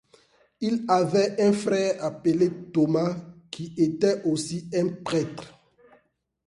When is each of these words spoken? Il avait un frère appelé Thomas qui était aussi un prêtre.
Il 0.61 0.83
avait 0.87 1.39
un 1.39 1.53
frère 1.53 2.03
appelé 2.03 2.49
Thomas 2.73 3.15
qui 3.51 3.75
était 3.77 4.23
aussi 4.23 4.67
un 4.73 4.87
prêtre. 5.03 5.59